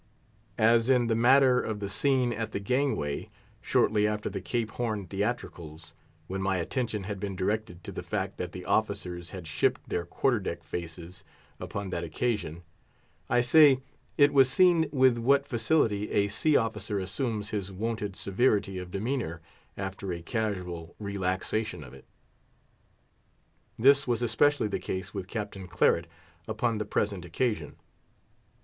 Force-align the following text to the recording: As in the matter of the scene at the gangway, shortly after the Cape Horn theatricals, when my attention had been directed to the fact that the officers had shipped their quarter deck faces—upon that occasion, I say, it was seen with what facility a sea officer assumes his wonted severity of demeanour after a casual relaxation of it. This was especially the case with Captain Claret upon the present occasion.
As 0.57 0.89
in 0.89 1.05
the 1.05 1.15
matter 1.15 1.61
of 1.61 1.79
the 1.79 1.87
scene 1.87 2.33
at 2.33 2.53
the 2.53 2.59
gangway, 2.59 3.29
shortly 3.61 4.07
after 4.07 4.31
the 4.31 4.41
Cape 4.41 4.71
Horn 4.71 5.05
theatricals, 5.05 5.93
when 6.25 6.41
my 6.41 6.57
attention 6.57 7.03
had 7.03 7.19
been 7.19 7.35
directed 7.35 7.83
to 7.83 7.91
the 7.91 8.01
fact 8.01 8.37
that 8.37 8.51
the 8.51 8.65
officers 8.65 9.29
had 9.29 9.45
shipped 9.45 9.87
their 9.87 10.03
quarter 10.03 10.39
deck 10.39 10.63
faces—upon 10.63 11.91
that 11.91 12.03
occasion, 12.03 12.63
I 13.29 13.41
say, 13.41 13.81
it 14.17 14.33
was 14.33 14.49
seen 14.49 14.89
with 14.91 15.19
what 15.19 15.45
facility 15.47 16.09
a 16.09 16.29
sea 16.29 16.57
officer 16.57 16.97
assumes 16.97 17.51
his 17.51 17.71
wonted 17.71 18.15
severity 18.15 18.79
of 18.79 18.89
demeanour 18.89 19.39
after 19.77 20.11
a 20.11 20.23
casual 20.23 20.95
relaxation 20.97 21.83
of 21.83 21.93
it. 21.93 22.05
This 23.77 24.07
was 24.07 24.23
especially 24.23 24.67
the 24.67 24.79
case 24.79 25.13
with 25.13 25.27
Captain 25.27 25.67
Claret 25.67 26.07
upon 26.47 26.79
the 26.79 26.85
present 26.85 27.23
occasion. 27.23 27.75